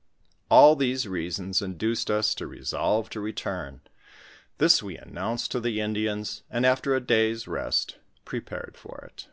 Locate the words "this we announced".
4.56-5.50